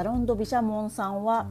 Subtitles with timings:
[0.00, 1.50] サロンドビシャモンさんは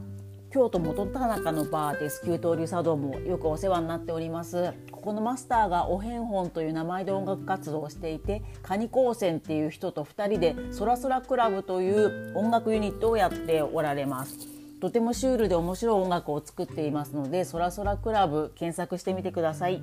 [0.52, 2.20] 京都元田中のバーです。
[2.24, 4.72] 給湯流茶道もよくお世話になっております。
[4.90, 14.48] ここのマスターがおへんほんという名前で音楽活動をしていてカニ高専っていう人と2人でソラソラクラブという音楽ユニットをやっておられます。
[14.80, 19.80] とてもシュールで面白い音楽を作っていますのでソラソラクラブ検索してみてください。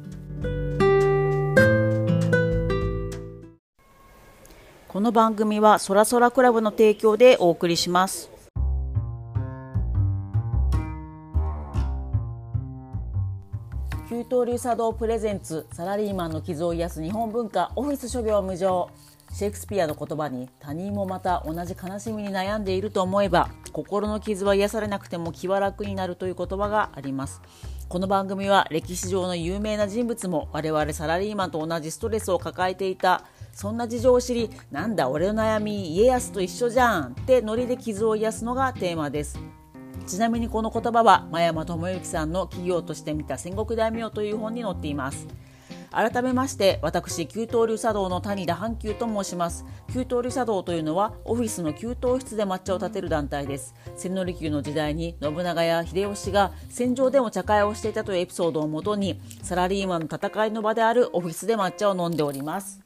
[4.89, 8.35] この番組はソラソラクラブの提供でお送りします。
[14.29, 18.89] 給湯流茶道プレゼンツサラリーマンの傷を癒す日本文化オフィス諸行無常
[19.31, 27.41] シェイクスピアの言葉に他人もまた同じ悲しみに悩んでいると思えば心の傷は癒されなくても気は楽になるという言葉があります
[27.87, 33.23] この番組は歴史上の有名な人物も我々サラリーマンと同じストレスを抱えていた
[33.53, 39.39] そんな事情を知りなんだ俺の悩み家康と一緒じゃんってノリで傷を癒すのがテーマです
[40.07, 45.27] ちなみにこの言葉は真山智之さんの企業として見た戦国大名という本に載っています。
[45.91, 49.65] 改めまして私給湯流茶道の谷田阪急と申します。
[49.93, 53.75] 給湯流茶道というのはオフィスの給湯室で抹茶を立てる団体です。
[53.97, 62.79] 千利休の時代に信長や秀吉が戦場でも茶会をしていたというエピソードをもとにサラリーマンの戦いの場であるオフィスで抹茶を飲んでおります。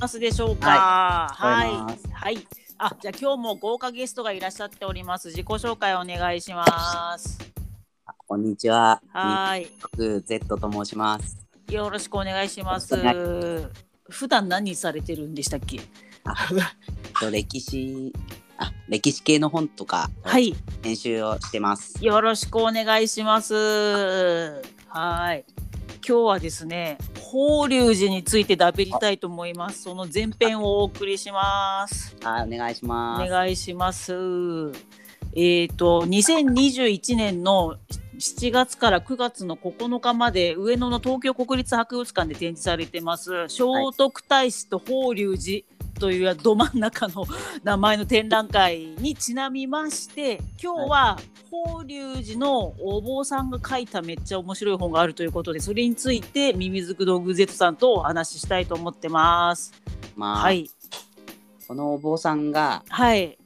[0.00, 1.28] ますでしょうか？
[1.30, 1.68] はい。
[2.14, 2.38] はい。
[2.78, 5.28] あ、じゃあ今日も豪華ゲストがいらっしゃっております。
[5.28, 7.38] 自己紹介お願いします。
[8.26, 9.02] こんにちは。
[9.12, 9.66] はい。
[9.82, 11.46] 僕 Z と申します。
[11.68, 12.96] よろしくお願いします。
[14.08, 15.80] 普段何されてるんでしたっけ？
[16.24, 16.34] あ
[17.20, 18.10] と歴史
[18.56, 20.54] あ歴史系の本とかはい。
[20.82, 22.02] 編集をしてます。
[22.02, 24.62] よろしくお願いします。
[24.88, 25.44] はい。
[26.10, 29.82] 今日はですね、法隆寺についてだべりたいと思います。
[29.82, 32.16] その前編をお送りします。
[32.24, 33.22] あお願いします。
[33.22, 34.12] お願いします。
[35.36, 37.76] えっ、と2021年の
[38.18, 43.62] 7月から9月の9日まで上野の東京国立博物館で展示されてます聖
[43.96, 45.64] 徳太子と法隆寺
[45.98, 47.26] というど真ん中の
[47.62, 51.18] 名前の展覧会にちなみまして今日は
[51.50, 59.72] 法隆寺のお坊さんが書いためっちゃ面白い本があるということでそれについてミミズク道具 Z さんとお話ししたいと思ってます。
[60.16, 60.70] まあ、はい、
[61.66, 63.38] このお坊さんがはい、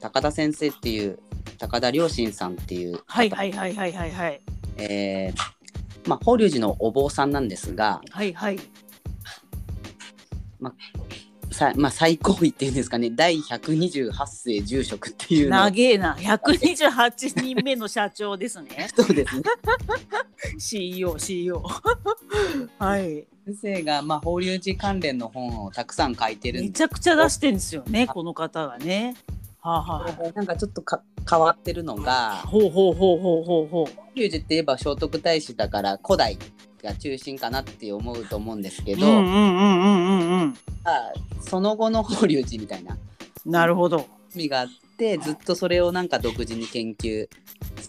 [0.00, 1.18] 高田先生っていう
[1.58, 3.04] 高田良心さんっていう方。
[3.06, 4.40] はいはいはいはいはいはい。
[4.76, 5.62] えー
[6.06, 8.58] まあ法隆寺のお坊さんなんですが、はいはい
[11.52, 13.10] さ まあ最高位っていうんですかね。
[13.10, 15.56] 第128世住職っていうの。
[15.56, 16.14] 長えな。
[16.16, 18.88] 128人目の社長ですね。
[18.94, 19.42] そうですね。
[20.58, 21.62] CEO CEO
[22.78, 23.26] はい。
[23.44, 26.60] 先生がまあ法隆寺関連の本をたくさん書いてる。
[26.60, 29.14] めちゃくちゃ出してんですよねこの方がね。
[29.60, 33.86] はあ、はあ、なんかちょっとか変わってるのがほうほうほうほうほうほう。
[33.86, 36.36] 法隆寺って言えば聖徳太子だから古代
[36.82, 39.00] が中心かなって思うと思うんですけど、
[41.40, 42.98] その後の法隆寺みたいな。
[43.44, 44.06] なるほど。
[44.34, 47.28] 意味があってずっとそれをなんか独自に研究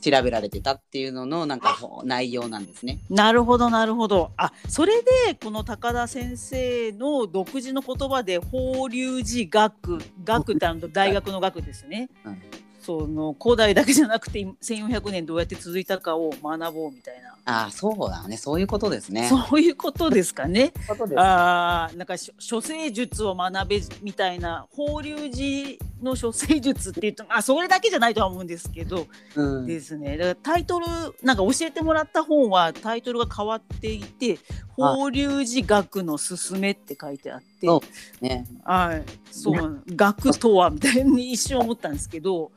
[0.01, 2.99] 調べられてたっていうののなんか内容なんですね。
[3.09, 4.31] なるほどなるほど。
[4.37, 12.41] あそれでこの高田先生の独自の言葉で法隆寺学学って大学の学ですね、うん
[12.83, 18.37] その古代だけじゃなくて1400年どうやって続いたかを学ぼうみたいな、ああそうだね。
[18.37, 19.27] そういうことですね。
[19.29, 20.73] そういうことですかね。
[21.15, 29.65] あーなんかし処世術を学べみたいな法隆寺の処世術って言うとあそれだけじゃないとは思うんですけど、うん。
[29.65, 30.17] ですね。
[30.17, 30.85] だからタイトル
[31.21, 34.39] なんか教えてもらった本はタイトルが変わっていて
[34.75, 37.81] 「法隆寺学のすすめ」って書いてあってそ
[38.21, 38.45] うね。
[38.63, 39.03] はい。
[39.31, 42.51] そう学とはみたいに一瞬思ったんですけど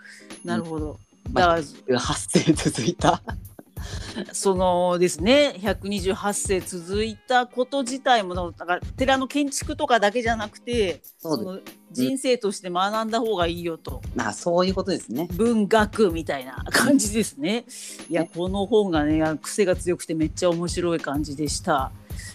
[0.44, 0.98] なるほど。
[1.32, 3.22] だから発生続いた。
[4.32, 11.60] そのですね128世続いたこと自体もなんか寺の建築とかだけじゃなくてその
[11.92, 15.28] 人生として学んだ方がいいよと、まあそういうことですね。
[15.32, 17.64] 文学みたいな感じですね。
[18.08, 21.92] いやこの本がね癖が強くてめっちゃ面白い感じでした。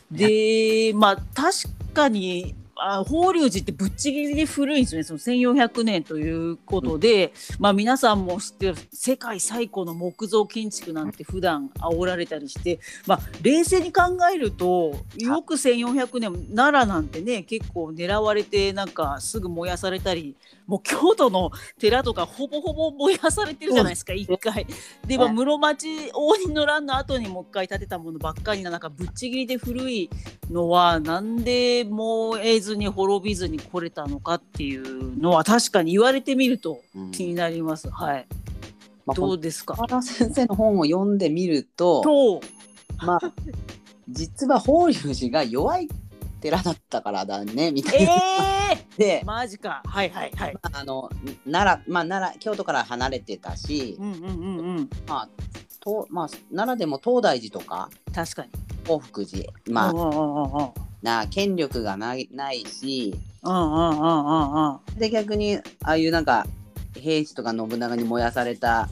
[0.10, 5.04] でまあ確かにあ法隆寺ってぶっちぎりで古いんですよね。
[5.04, 20.36] その1400年ということで、まあ、皆さんも知ってる世界最古の木造建築なんて普段煽られたりして、まあ、冷静に考えるとよく1400年奈良なんてね結構狙われてなんかすぐ燃やされたり
[20.66, 24.66] もう京都の寺とかほぼほぼ燃やされてるじゃないですか、一回。
[25.06, 30.10] で、まあ、室町応仁の乱の後にもう一回建てたものばっかりな中ぶっちぎりで古い
[30.50, 37.90] のはなんで燃えずに滅びずに来れたのかっていうのは確かに言われてみるとうん気になります。
[37.90, 38.28] はい。
[39.06, 39.76] まあ、どうですか？
[39.76, 42.42] 原先生の本を読んでみると、と、
[43.06, 43.32] まあ、
[44.10, 45.90] 実は法隆寺が弱い
[46.40, 48.14] 寺だったからだねみたえいな。
[48.14, 49.82] えでー、 マジか。
[49.86, 50.54] はいはいはい。
[50.62, 51.10] まあ、あの
[51.50, 54.90] 奈良、まあ、奈良京都から離れてたし、うんうんうんうん。
[55.08, 55.30] まあ
[55.82, 58.50] とまあ、奈良でも東大寺とか確かに。
[58.86, 60.70] 興福寺、まあうんうん
[61.02, 65.00] な権力がないないしうんうんうんうんうん。
[65.00, 66.46] で逆にああいうなんか
[66.94, 68.88] 平氏とか信長に燃やされた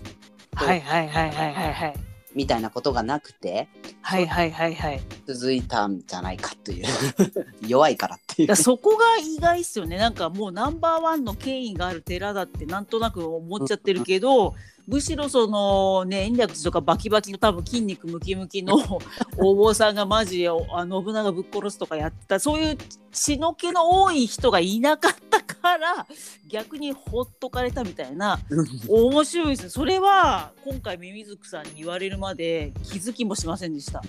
[0.55, 1.93] はいはいはいはいはいはい。
[2.35, 3.67] みたいなことがなくて
[4.01, 5.01] はいはいはいはい。
[5.27, 6.85] 続いたんじゃないかという
[7.67, 14.55] 弱いからっていうそこが意外っすよねなんかもうナンバーワンの権威がある寺だってなんとなく思っちゃってるけど、
[14.89, 18.75] むしろそのね延暦寺とかバキバキの多分筋肉ムキムキの
[19.37, 20.53] お坊さんがマジあ
[20.89, 22.77] 信長ぶっ殺すとかやったそういう
[23.11, 26.07] 血の気の多い人がいなかったから
[26.47, 28.39] 逆にほっとかれたみたいな
[28.87, 34.01] 面白いですねそれは今回ミミズクさんに言われるまで気づきもしませんでした。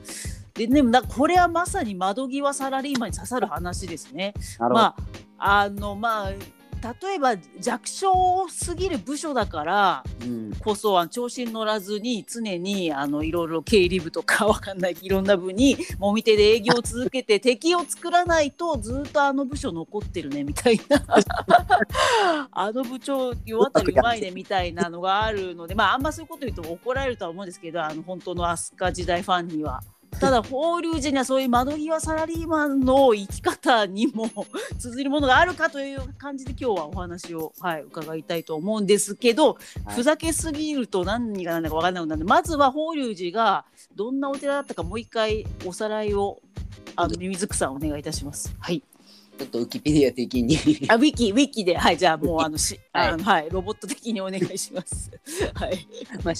[0.54, 4.34] ででもなこれはまさに窓際サラリーマンに刺さる話ですね。
[4.58, 4.94] ま
[5.38, 6.32] ああのまあ
[7.02, 21.04] 例えば弱小すぎる部署だからうんこそあの調子に乗らずに常にあのいろいろ経理部とかわかんないいろんな部にもみ手で営業を続けて敵を作らないとずっとあの部署残ってるねみたいな
[22.50, 29.82] あの部長世渡りうまいねみたいなのがあるのでまああんまそういうこと言うと怒られるとは思うんですけどあの本当の飛鳥時代ファンには。
[30.18, 34.28] ただ法隆寺にはそういう窓際サラリーマンの生き方にも
[34.78, 39.54] 通じるものがあるかという感じで今日はお話を、はい、伺いたいと思うんですけど、
[39.84, 43.64] はいふざけすぎると何が何だか分からなくなるのでまずは法隆寺が
[43.94, 46.40] どんなお寺だったかもう一回おさらいを
[46.96, 48.54] あのミミズクさんお願いいたします。
[48.58, 48.82] はい。
[49.38, 50.56] ちょっとウィキペディア的に
[50.88, 55.10] あウィキウィキではいじゃあもうあのしはいあのはいロボット的にお願いします。
[55.54, 55.86] はい。
[56.22, 56.34] まあ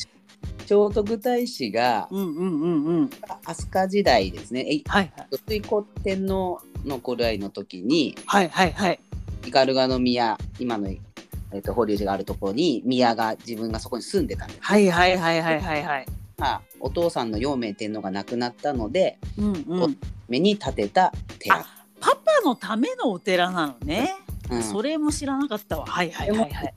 [0.60, 3.10] 聖徳太子がうんうんうんうん。
[3.44, 9.00] 飛鳥時代ですねえはいはい水古天皇の頃合いの時にはいはいはい。
[9.42, 16.06] 斑鳩宮今の、えっと法隆寺があるところに宮が自分がそこに住んでたんです、はいはいはいはいはいはい。
[16.37, 19.98] まあ、お父さんの陽明天皇が亡くなったのでうんうん。
[20.28, 21.66] 目に建てた寺あ、
[22.00, 24.14] パパのためのお寺なのね。
[24.50, 25.86] うんそれも知らなかったわ。
[25.86, 26.75] はいはいはいはい。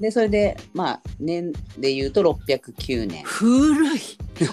[0.00, 4.00] でそれでまあ年で言うと609年古い。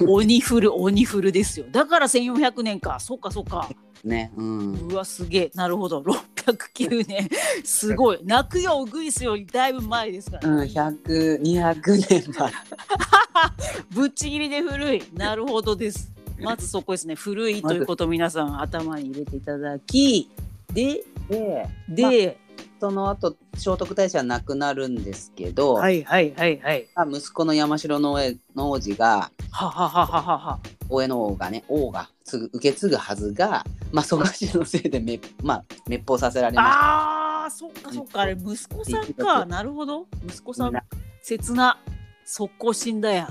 [0.06, 1.65] 鬼古鬼古ですよ。
[1.71, 3.00] だから1400年か。
[3.00, 3.69] そっかそっか。
[4.03, 5.51] ね、うん、うわすげえ。
[5.56, 6.01] なるほど。
[6.01, 7.30] 609年。
[7.63, 8.19] すごい。
[8.24, 10.50] 泣くよウグイスよりだいぶ前ですから。
[10.50, 12.51] うん、100200年前
[13.92, 15.03] ぶっちぎりで古い。
[15.13, 16.12] なるほどです。
[16.39, 17.15] まずそこですね。
[17.15, 20.30] 古いということを皆さん頭に入れていただき、
[20.74, 22.38] で、でで、
[22.79, 26.87] その後聖徳太子は亡くなるんですけど、はいはいはいはい。
[26.95, 30.59] まあ息子の山城の上の王子がはははははは。
[30.89, 36.73] 大江の王がね王が継ぐ受け継ぐはずが、まあ、蘇我氏のせいでめ、まあ、滅法させられました。
[36.73, 38.21] ああ、そっかそっか。
[38.21, 39.45] あれ、息子さんか。
[39.45, 40.07] なるほど。
[40.27, 40.73] 息子さん、
[41.21, 41.77] 切な。
[42.25, 43.27] 速攻死んだやん。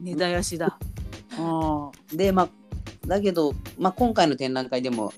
[0.00, 0.78] 根絶やしだ。
[1.38, 2.48] あ でまあ
[3.06, 5.12] だけど、まあ、今回の展覧会でも、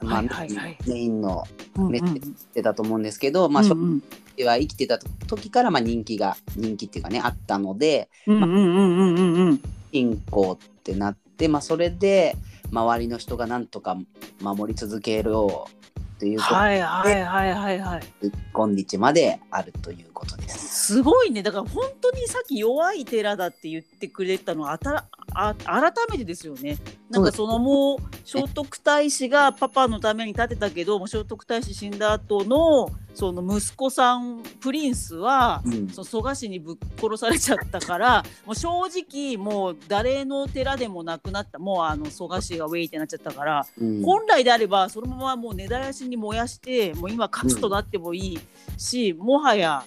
[0.00, 1.59] まあはいはいはいメインのあ。
[1.76, 9.60] メッセージ出たと思うんですけど、まあ、うんうん初期は生きてた時からまあ人気が人気っていうかねあったのでうんうんうんうんうんうん。
[9.92, 12.36] 信仰ってなって、まあ、それで
[12.70, 13.96] 周りの人がなんとか
[14.40, 15.80] 守り続けよう
[16.20, 18.02] ということで、はいはいはいはいはい。
[18.52, 20.94] 今日まであるということです。
[20.94, 21.42] すごいね。
[21.42, 26.78] だから本当にさっき弱い寺だって言ってくれたのはあたあ改めてですよね。
[27.10, 35.88] なんかそのもう聖徳太子がパパのために建てたけどもう聖徳太子死んだ後のその息子さんプリンスは、うん。
[35.88, 41.58] その蘇我氏にぶっ殺されちゃったからもう正直もう誰の寺でもなくなった。
[41.58, 44.02] もうあの蘇我氏がウェイってなっちゃったから、うん。
[44.02, 48.40] 本来であればそのままもう根絶やしに燃やしてもう今勝つとなってもいい
[48.76, 49.84] し、もはや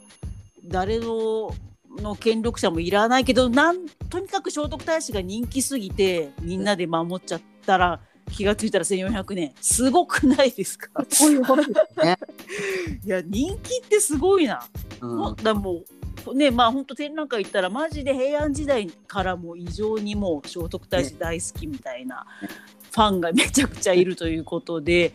[0.66, 1.54] 誰の
[2.02, 8.00] の権力者もいらないけどなんとにかく聖徳太子が人気すぎてみんなで守っちゃったら
[8.32, 10.90] 気がついたら1400年すごくないですか？
[13.06, 14.66] いや人気ってすごいな、
[15.02, 15.84] うん、だも
[16.26, 22.26] うねまあ本当展覧会行ったらマジで平安時代からも異常にもう聖徳太子大好きみたいな
[22.92, 25.14] ファンがめちゃくちゃいるということで。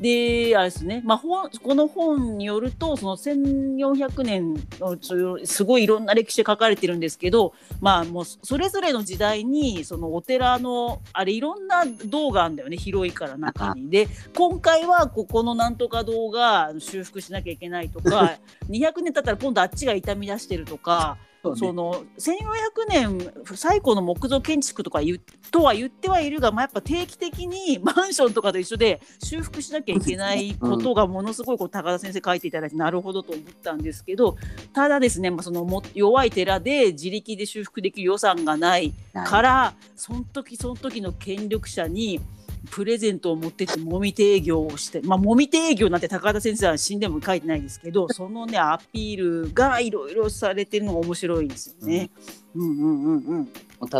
[0.00, 4.96] であれですね、まあ、本この本によるとその1400年の
[5.44, 13.90] すごいいろんな歴史が書かれてるんですけど、まあ、もうそれぞれの時代にそのお寺のあれいろんな道があるんだよね広いから中に。
[13.90, 18.38] で今回はここのなんとか道が修復しなきゃいけないとか
[18.70, 21.18] 200年経ったら今度あっちが傷み出してるとか。
[21.56, 34.36] その1400年最古の木造建築とか言うとは言ってはいるが、まあ、やっぱ定期的にマンションとかと一緒で修復しなきゃいけないことがものすごいこう高田先生書いていただいてなるほどと思ったんですけど
[34.72, 38.94] ただですね、まあ、そのも弱い寺で自力で修復できる予算がない
[39.26, 42.20] からその時その時の権力者に
[42.70, 52.10] プレゼントを持ってってもみ手営業をしてまあもみ手営業なんて高田先生は死んでも書いてないですけど そのねアピールがいろいろされてるのが面白いんですよね。
[52.54, 53.48] うんうんうんうん。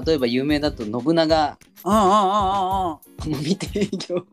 [0.06, 4.26] 例えば有名だと信長ああああああ も見て営業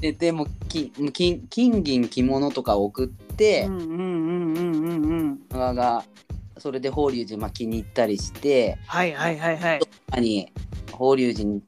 [0.00, 5.38] ででもき金金銀着物とか送って、うんうんうんうんうんうん。
[5.38, 6.04] 信長が
[6.58, 9.80] それで法隆寺まあ気に入ったりしてはいはいはいはい。
[10.10, 10.52] 何
[10.92, 11.62] 法隆寺に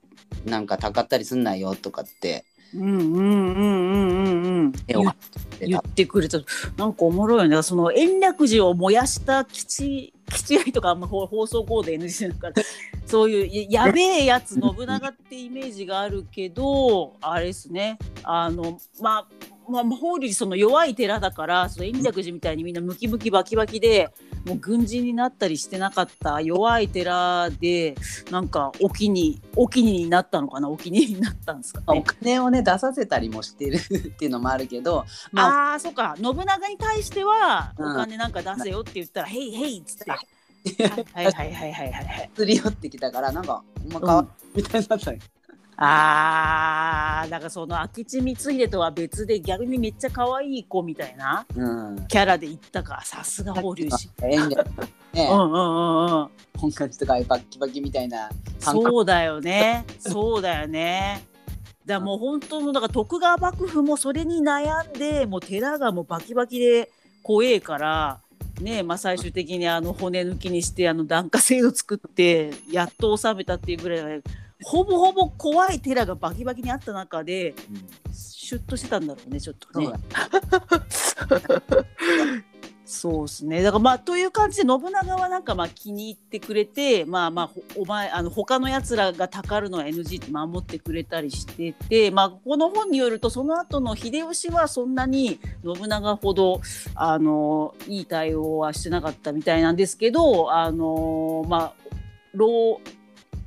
[0.44, 2.44] なんかたかったりすんなよとかって
[2.74, 4.72] うんうんうんうんうんうん。
[4.86, 5.14] 言
[5.60, 6.38] 言ってくれた
[6.76, 7.62] なんかおもろいよね。
[7.62, 12.62] その延暦寺を燃やした基地基地外とかあんま放放送コード NG だから
[13.06, 17.98] そういうややべえやつ信長ってイメージがあるけどあれですね。
[18.22, 19.26] あのまあ
[19.68, 24.08] まあ、法隆寺その弱い寺だからその延暦寺みたいにみんなムキムキバキバキで
[24.46, 27.94] もう軍人になったりしてなかった弱い寺で
[28.30, 30.68] なんかお気にお気になったのかな？
[30.68, 31.82] お気にになったんですか？
[31.86, 32.02] おね。
[32.04, 36.14] 金をね出させたりもしてる っていうのもあるけどまああそうか。
[36.16, 37.96] 信長に対してはおうん。
[37.96, 40.10] 金なんか出せよって言ったら「へいへい」っつって。
[40.10, 40.20] はい
[41.14, 42.30] はいはいはいはいはい。
[42.36, 44.06] すり寄ってきたからなんかお前か？
[44.16, 44.26] わ
[44.56, 45.18] いいみたいになったよ
[45.82, 54.28] ああだからその明智光秀とは別で逆にめっちゃ可愛い子みたいなうんキャラで言ったかさすが法隆寺。
[54.28, 54.64] 演者ね
[55.14, 56.28] うんうんうんうん。
[56.58, 59.86] 本感じとかバッキバキみたいなそうだよね。
[59.98, 61.24] そうだよね。
[61.86, 66.90] だもう本当のだから徳川幕府もそれに悩んでもう寺がもうバキバキで
[67.22, 68.20] 怖えから。
[68.60, 74.22] ねまあ、最終的にあの骨抜きにしてあの檀家制度作ってやっと収めたっていうぐらい
[74.62, 78.10] ほぼほぼ怖い寺がバキバキにあった中でうん。
[78.50, 79.86] シュッとしてたんだろうねちょっとね。
[82.84, 83.62] そうで すね。
[83.62, 96.60] だからまあという感じで信長はなんかまあ気に入ってくれてまあまあほお前あの他のやつらがたかるのは NG って守ってくれたりしててまあこの本によるとその後の秀吉はそんなに信長ほど
[96.96, 101.72] あのいい対応はしてなかったみたいなんですけどあのまあ
[102.34, 102.80] 老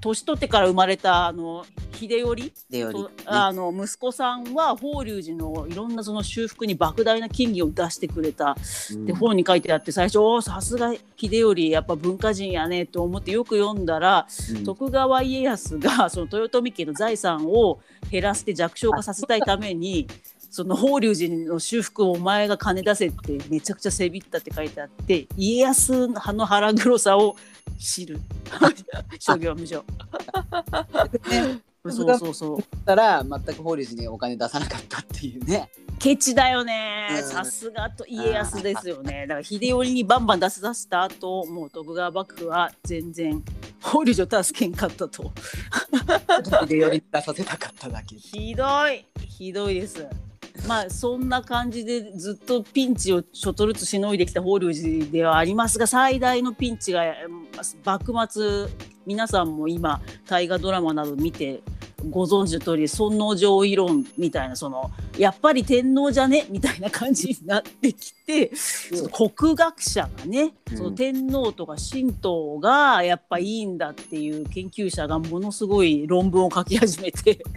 [0.03, 2.51] 年取ってから生まれたあの秀頼？
[2.69, 8.57] でよりとあの息子さんは法隆寺のいろんなその修復に莫大な金銀を出してくれた。
[8.91, 9.05] うん。
[9.05, 14.63] で本に書いてあって最初さすが秀頼やっぱ文化人やねと思ってよく読んだら、うん。
[14.63, 17.79] 徳川家康が その豊臣家の財産を
[18.11, 20.07] 減らして弱小化させたいために
[20.51, 27.35] その法隆寺の修復をお前が金出せってめちゃくちゃせびったって書いてあって家康派の腹黒さを
[27.83, 28.19] 知る。
[29.19, 29.83] 諸行無常。
[31.29, 31.59] ね。
[31.91, 32.63] そうそうそう。
[32.85, 35.69] たら全く法隆寺にお金出さなかったっていうね。
[35.99, 37.09] ケチだよね。
[37.11, 37.23] うん。
[37.23, 39.27] さすがと家康ですよね。
[39.27, 43.43] だから秀頼にバンバン出し出した後もう徳川幕府は全然
[43.81, 45.33] 法隆寺を助けんかったと。
[46.67, 48.15] でより出させたかっただけ。
[48.15, 49.05] ひどい。
[49.27, 50.07] ひどいです
[50.67, 57.03] まあそんな感じでずっとピンチをちょっとずつしのいできた法隆寺ではありますが最大のピンチが
[57.83, 58.67] 幕末
[59.05, 61.61] 皆さんも今大河ドラマなど見て
[62.09, 66.45] ご存知の通り尊王攘夷論みたいなそのやっぱり天皇じゃね？
[66.49, 70.77] みたいな感じになってきて、その国学者がね、うん。
[70.77, 77.43] その天皇とか神道がやっぱいいんだっていう研究者がものすごい論文を書き始めて。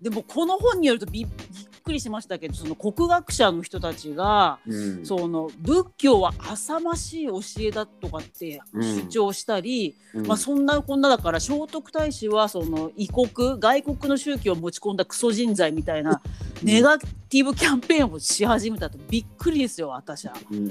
[0.00, 5.06] でもこの本によるとびびっくりしましたけどその国学者の人たちがうん。
[5.06, 10.26] その仏教は浅ましい教えだとかって主張したり、うん。
[10.26, 16.22] まあ、そんなこんなだから聖徳太子はその異国外国の宗教を持ち込んだクソ人材みたいな
[16.62, 16.98] ネガ
[17.32, 20.34] ティブキャンペーンをし始めたとびっくりですよ私は。
[20.50, 20.68] うん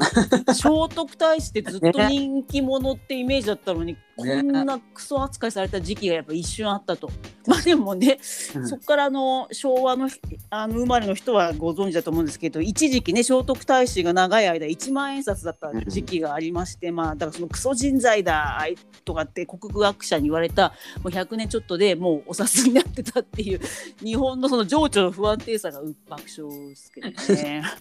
[0.53, 7.09] 聖徳太子ってずっと人気者ってイメージだったのに、 こんなクソ扱いされた時期がやっぱ一瞬あったと。
[7.47, 8.19] まあでもね、
[8.55, 10.07] うんそこからあの昭和の
[10.51, 18.63] あの生まれの人はご存知だと思うんですけど一時期ね聖徳太子が長い間1万円札だった時期がありまして、まあだからそのクソ人材だ
[19.03, 23.59] とかって国学者に言われたもう100年ちょっとでもうお札になってたっていう
[24.03, 27.63] 日本のその情緒の不安定さが爆笑ですけどね。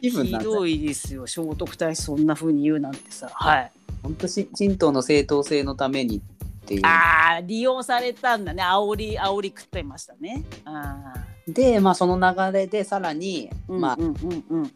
[0.00, 3.30] 気分ひどいですよ聖徳太子そんな風に言うなんてさ。
[3.32, 3.70] はい
[4.02, 6.20] 本当し神道の正当性のためにっ
[6.66, 10.44] ていうああ利用されたんだね煽り煽り食ってましたね。
[10.66, 14.72] あーでまあその流れでさらに、まあうんうんうんうん。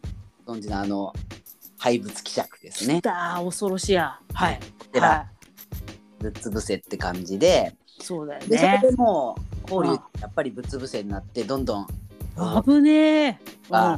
[0.47, 1.13] 存じのあの
[1.77, 4.19] 廃物希釈ですねだー恐ろしや。
[4.33, 4.59] はい。
[4.79, 5.25] こちらは
[6.19, 8.03] ぶっ潰せって感じでい。
[8.03, 8.81] そうだよでそれね。
[8.81, 9.35] でも
[9.67, 11.87] う法隆うんやっぱりぶっ潰せになってどんどん
[12.35, 13.37] 危ねえ。
[13.71, 13.97] あ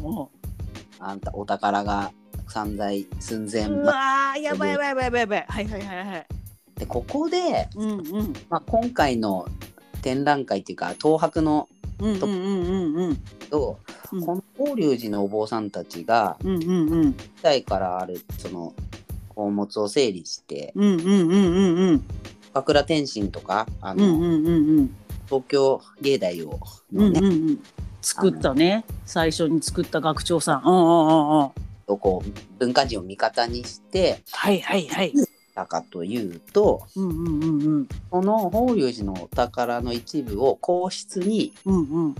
[1.00, 2.12] あんたお宝が
[2.48, 5.46] 散在寸前、うまわーやばいやばいやばいやばい。
[5.48, 6.28] はいはいはいはい。
[6.76, 8.34] でここで、うんうん。
[8.50, 9.48] まあ、今回の
[10.02, 11.68] 展覧会っていうか東博の。
[12.20, 13.18] と、うん
[13.52, 13.78] こ
[14.36, 17.12] の法隆寺のお坊さんたちがうんうんうん。
[17.14, 18.74] 古代からあるその
[19.30, 22.04] 宝物を整理してうんうんうんうんうん。
[22.50, 24.96] 岡倉天心とかあの、うんうんうんうん。
[25.32, 26.60] 東京芸大を
[26.92, 27.60] ね、んうんうん。
[28.02, 28.84] 作ったね。
[29.06, 30.64] 最初に作った学長さん。
[30.66, 31.52] うんうんうんうん。
[31.88, 35.14] をこう文化人を味方にしてはいはいはい。
[35.56, 37.88] たかというとうんうんうんうん。
[38.10, 42.16] この法隆寺のお宝の一部を皇室にうんうん。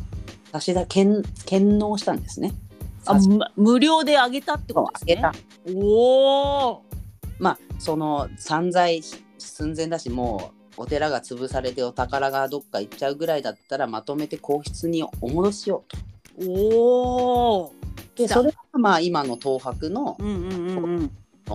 [0.54, 2.54] 差し出献献納したんですね。
[3.06, 5.22] あ、む無料であげたってことですね。
[5.22, 5.34] あ
[5.76, 6.84] おお。
[7.40, 9.02] まあその散財
[9.38, 16.52] 寸前だしもうお寺が潰されてお宝がどっか行っちゃうぐらいだったらまとめて皇室にお戻しようと。
[16.52, 17.74] おお。
[18.16, 20.18] でそれがまあ今の東博の。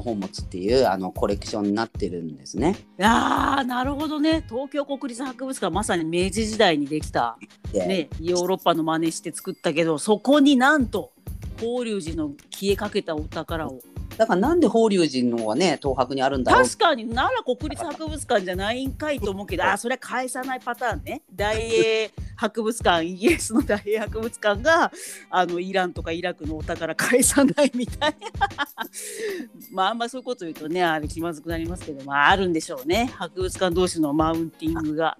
[0.02, 2.76] 本物っていうあのコレクションになってるんですね。
[3.00, 4.44] ああ、なるほどね。
[4.48, 7.38] 東京国立博物館まさに明治時代にできた
[7.72, 11.12] で、ね、ヨーロッパの真似して作ったけど、そこになんと
[11.60, 13.80] 法隆寺の消えかけたお宝を。
[14.16, 21.22] だからなんで法隆寺のはね東博にあるんだろう確かに奈良国立博物館じゃないんかいと思うけど、あーそれは返さないパターンね。
[21.34, 24.90] 大英博物館、イギリスの大英博物館が
[25.30, 28.48] あのイランとかイラクのお宝返さないみたいな。
[29.72, 33.10] まああんまそういうこと言うとね、あれ気まずくなりますけど、まああるんでしょうね。
[33.14, 35.18] 博物館同士のマウンティングが。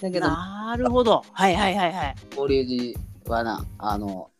[0.00, 1.22] だけどなるほど。
[1.32, 2.14] はいはいはいはい。
[2.34, 2.94] 法隆
[3.24, 4.30] 寺はなあの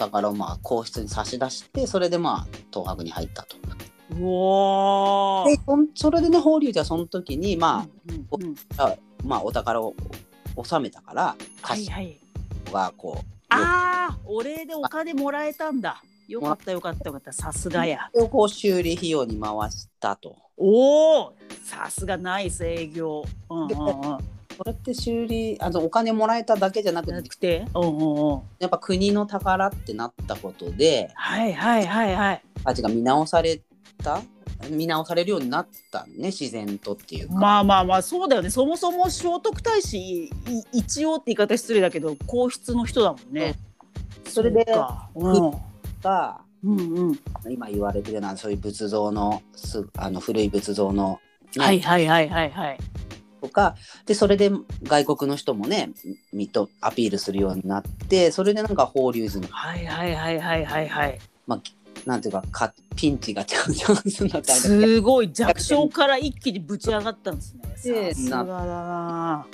[0.00, 3.56] お宝をまあ皇室に差し出してそれでまあ東博に入ったと。
[4.12, 5.60] うおーで
[5.94, 9.94] それでね法隆寺はその時にまうんうんあ、あまあお宝を
[10.64, 12.18] 収めたからはいはい。
[12.66, 16.02] 家がこうああ、お礼でお金もらえたんだ。
[16.28, 17.32] よかったよかったよかった。
[17.32, 18.08] さすがや。
[18.30, 20.36] こう修理費用に回したと。
[20.56, 21.32] おお、
[21.64, 23.24] さすがナイス営業。
[23.50, 23.70] うんうんう
[24.14, 24.18] ん。
[24.60, 28.42] これって修理あのお金もらえただけじゃなくてて、うんうんうん。
[28.58, 32.42] やっぱ国の宝ってなったことではいはいはいはい。
[32.62, 33.62] 価値が見直され
[34.04, 34.20] た？
[34.68, 37.34] 見直されるようになったね自然とっていうか。
[37.36, 38.50] まあまあまあそうだよね。
[38.50, 40.30] そもそも聖徳太子い
[40.72, 43.54] 一応って言い方失礼だけど皇室の人だもんね。
[44.26, 47.18] それでがうんうん。
[47.48, 51.18] 今言われてるようなそういう仏像のすあの古い仏像の、
[51.56, 52.78] ねはいはいはいはいはい。
[53.40, 53.76] とか
[54.06, 54.50] でそれで
[54.82, 55.90] 外国の人もね
[56.32, 61.18] みとアピールするようになってそれでなんか法隆寺のはいはいはいはいはいはい。
[62.06, 67.62] なんていうかかピンチがチャンスになったりすごい弱小から一気にぶち上がったんですね。
[67.82, 69.46] でさすがだな。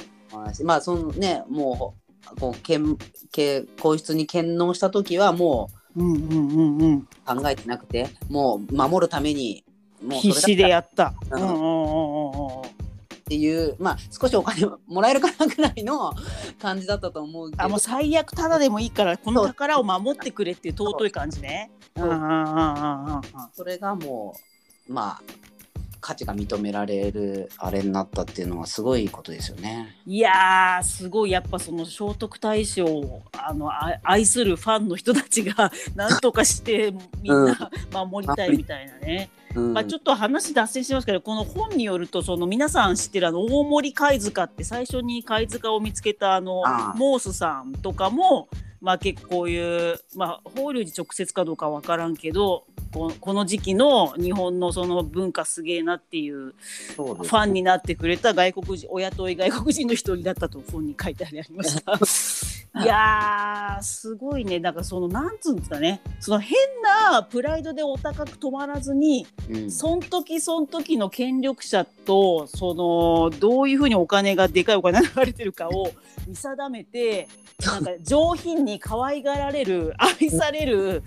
[0.64, 1.94] まあそのねも
[2.32, 2.96] うこう献
[3.32, 6.94] 献皇室に献納した時はもうんうんうんうん。
[6.98, 9.64] う考えてなくてもう守るために
[10.02, 11.14] もう必死でやった。
[11.30, 12.75] ううんんうんうんうんうん。
[13.26, 16.14] っていうまあ少しお金もらえるかなぐらいの
[16.62, 21.72] 感じだったと思うけどあもう最悪ただでもいいからこの宝を守ってくれっていう尊い感じね。
[21.96, 23.22] うんうんうんうんうんうん。
[23.52, 24.36] それがも
[24.88, 25.22] うまあ
[26.00, 29.96] 価値が認められるあれになったっていうのはすごいことですよね。
[30.06, 39.30] いやーすごいやっぱその聖徳太子をあのあ愛するファンの人たちが何とかしてみんな守りたいみたいなね。
[39.54, 46.62] うんまあ、ちょっと話脱線してますけどこの本によるとその皆さん知ってるあの大森貝塚って最初に貝塚を見つけたあの
[46.94, 48.48] モースさんとかも、
[48.82, 56.54] まあ、結構こういう、まあ、法隆寺直接かどうかわからんけどここの時期の日本のその文化すげえなっていう
[56.96, 61.92] ファンになってくれた外国人お雇い外国人の一人だったと本に書いてありました。
[62.82, 64.60] いやーすごいね。
[64.60, 66.00] だからそのなんつうんですかね。
[66.20, 69.70] その変なプライドでお高く止まらずにうん。
[69.70, 75.90] そん時そん時の権力者とそのどういうふうにお金がでかいお金が流れてるかを
[76.26, 77.28] 見定めて
[77.64, 81.02] なんか上品に可愛がられる愛される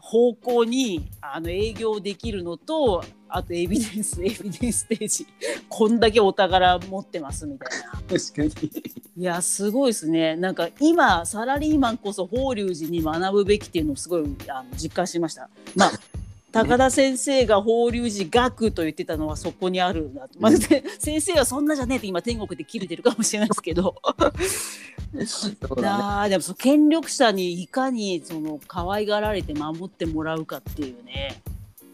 [0.00, 5.26] 方向にあの営業できるのとあとエビデンス エビデンスステージ
[5.68, 8.18] こんだけお宝持ってますみたいな。
[8.18, 8.72] 確かに。
[9.18, 15.48] いやすごいですねなんか今サラリーマンこそ法隆寺に学ぶべきっていうのをすごいあの実感しました。
[15.74, 15.92] まあ
[16.50, 23.94] 高田先生が法隆寺学と言ってたのはそこにあるなと、まあ、で先生はそんなじゃねえって今天国で切れてるかもしれないですけど。
[25.26, 26.30] そうだね。
[26.30, 31.40] でもその権力者にいかにその可愛がられて守ってもらうかっていうね。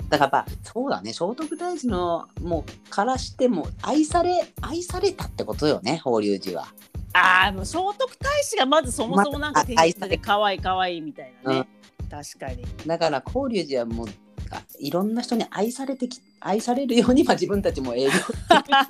[0.09, 1.13] だからやっぱそうだね。
[1.13, 6.69] 聖徳太子のもうからしても愛され愛されたってことよね法隆寺は。
[7.13, 11.69] ああもう聖徳太子がまずそもそもなんかま天質で可愛い可愛いみたいなね、
[12.11, 12.65] 確かに。
[12.87, 14.07] だから法隆寺はもう
[14.55, 18.11] かいろんな人に愛されてき愛されるようにまあ自分たちも営業。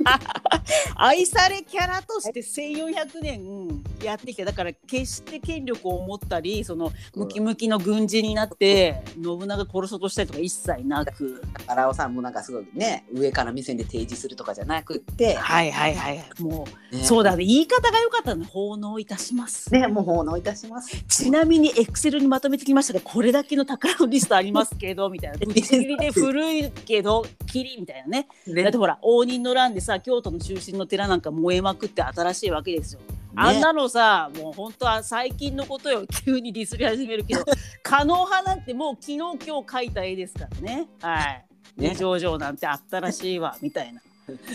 [0.96, 11.42] 愛されキャラとして1400年やってきてだから決して権力を持ったりそのムキムキの軍人になって信長殺そうとしたりとか一切なく。
[11.68, 17.04] 荒尾さんもなんかすごいね上から目線で提示するとかじゃなくって、はいはいはいもう、ね。
[17.04, 17.44] そうだね。
[17.44, 21.04] 言い方が良かったね奉納いたします、ねもう奉納いたします。
[21.06, 25.38] ちなみにエクセルにまとめてきましたがこれだけの宝のリストありますけどみたいな。
[25.38, 33.00] ぶっちぎりで古いけどキリみたいなねだねってほら応仁の乱でさ京都の中心の寺なんか燃えまくって新しいわけですよ。
[33.36, 37.44] あんなのさもう本当は最近のことよ 急にディスり始めるけど
[37.82, 40.86] 狩野派なんてもう昨日今日描いた絵ですからね。
[41.00, 41.44] はい。
[41.76, 44.00] ねね、上々なんてあったらしいわみたいな。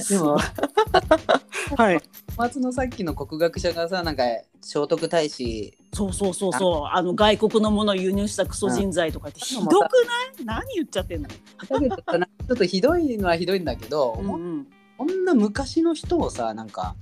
[0.10, 0.38] でも
[1.77, 2.01] はい。
[2.38, 4.23] 松のさっきの国学者がさなんか
[4.62, 5.77] 聖徳太子。
[5.93, 6.86] そうそうそうそう。
[6.86, 9.79] あの外国のものを輸入したクソ人材とかってひどくな
[10.41, 10.45] い？
[10.45, 16.95] 何言っちゃってんの、ちょっとひどいのはひどいんだけど、うんうん、こんな昔の人をさなんか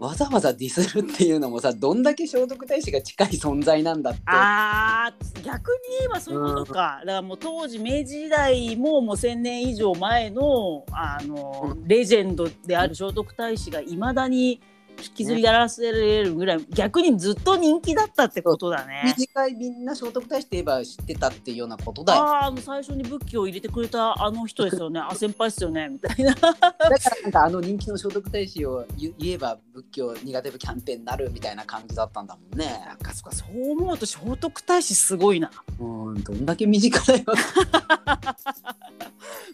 [0.00, 4.20] わざわざディスるっていうのもさどんだけ聖徳太子が近い存在なんだって。
[4.24, 14.62] あー逆に言えばそういうことか、だからもう当時明治時代ももう1,000年以上前のあの、レジェンドである聖徳太子がいまだに
[15.02, 19.14] 引きずりやらせられるぐらい、逆にずっと人気だったってことだね。
[19.16, 22.22] 短いみんな聖徳太子といえば知ってたっていうようなことだよ。
[22.22, 25.00] あーあの最初に仏教を入れてくれたあの人ですよね。
[25.06, 25.88] あ先輩ですよね。
[25.88, 26.34] みたいな。
[26.34, 32.82] だからなんかあの人気の聖徳太子を言言えば仏教苦手部キャンペーンになるみたいな感じだったんだもんね。
[32.86, 35.50] なんかそっかそう思うと聖徳太子すごいな。
[35.80, 37.24] うんどんだけ身近だよ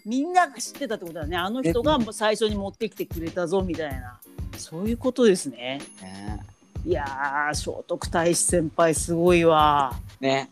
[0.05, 1.37] みんなが知ってたってことだね。
[1.37, 4.19] あの人が最初に持ってきてくれたぞみたいな。
[4.57, 5.79] そういうことですね。
[6.01, 6.39] ね。
[6.85, 9.93] いやー聖徳太子先輩すごいわ。
[10.19, 10.49] ね。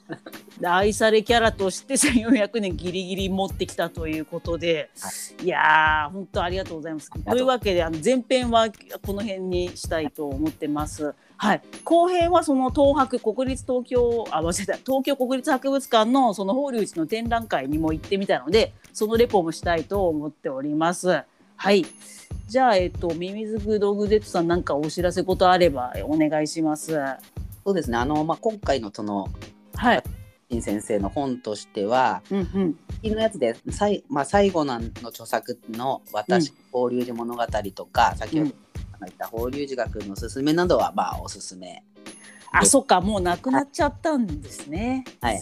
[0.60, 5.10] で愛されキャラとして1400年ギリギリ持ってきたということで、、は
[5.44, 5.48] い。
[5.48, 7.10] やー本当ありがとうございます。
[7.10, 8.68] というわけであの前編は
[9.06, 11.14] この辺にしたいと思ってます。
[11.38, 11.62] はい。
[11.84, 14.74] 後編はその東博国立東京あ忘れた。
[14.78, 21.24] 東京国立博物館のその法隆寺の展覧会にも行ってみたのでそのレポもしたいと思っております
[21.56, 21.86] はい
[22.48, 26.96] じゃあ、えっと、ミミズクドグゼットさんなんかお知らせことあればお願いします。
[27.66, 29.28] そうですねあの、まあ、今回のその
[29.76, 30.04] はい。
[30.48, 33.16] 金先生の本としてはうんうん。
[33.16, 38.52] のやつでさい、まあ、最後のの著作の「私、法隆寺物語」とか先ほど
[39.02, 41.84] 言った法隆寺学のおすすめなどはまあおすすめ
[42.52, 45.04] あ、そっか、もうなくなっちゃったんですね。
[45.20, 45.42] はい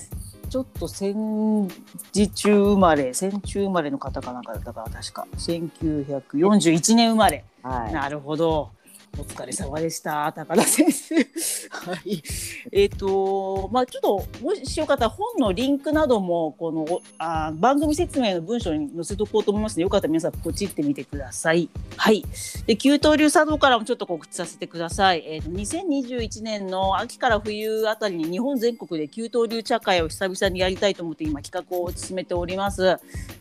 [0.54, 1.68] ちょっと戦
[2.12, 5.26] 時中生まれ、戦中生まれの方かなんかだったから、確か。
[5.36, 7.44] 1941年生まれ。
[7.64, 8.70] はいなるほど。
[9.16, 11.16] お疲れ様でした、高田先生。
[11.70, 12.24] はい。
[12.72, 21.70] えっ、と、まあ、ちょっと、もしよかったら、本のリンクなども、この、あ番組説明の文章に載せとこうと思いますので、よかったら皆さん、ポチってみてください。
[21.96, 22.26] はい。
[22.66, 25.24] で、給湯流茶道からもちょっと告知させてください。
[25.28, 32.98] えっ、と、2021年の秋から冬あたりに、日本全国で給湯流茶会を久々にやりたいと思って、今、企画を進めております。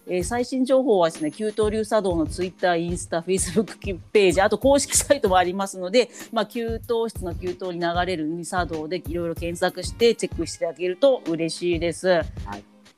[0.06, 12.22] えー最新情報はですね、給湯流茶道のツイッター、インスタ、フェイスブック ページ、あと公式サイトもありますので、まあ、給湯室の給湯に流れる茶道でいろいろ検索してチェックしていただけると嬉しいです。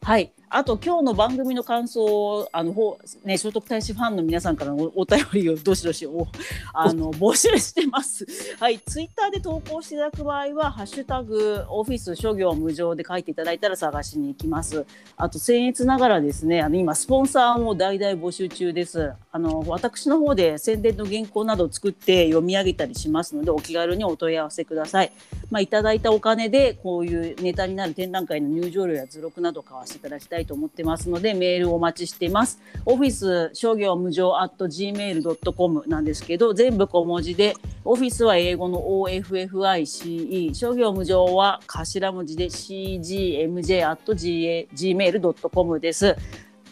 [0.02, 0.32] はい。
[0.48, 6.26] あと今日の番組の感想をあのほね聖徳太子ファンの皆さんからのおお便りをどしどしお
[6.72, 8.26] あの募集してます。
[8.60, 14.86] はい、ツイッターで投稿していただく場合はハッシュタグオフィス諸行無常で書いていただいたら探しに行きます。
[15.16, 19.12] あと僭越ながらですね、あの今スポンサーも大々募集中です。
[19.32, 25.12] あの私の方で宣伝の原稿などを作って読み上げたりしますのでお気軽にお問い合わせください。
[25.50, 32.60] まあいただいたお金でこういうネタになる展覧会の入場料や図録など買わせていただきたいたいと思ってますのでメールお待ちしています。
[32.84, 46.16] オフィス商業無常 at gmail.com なんですけど全部小文字でオフィスは英語の OFFICE 商業無常は頭文字で CGMJ at gmail.com です。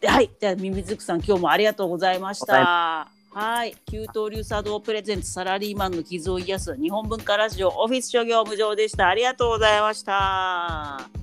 [0.05, 3.09] はい、じゃあミミズクさん今日もありがとうございました。
[3.35, 9.09] はい、給湯流茶道プレゼンツサラリーマンの傷を癒す日本文化ラジオオフィス諸行無常でした。
[9.09, 11.22] ありがとうございました。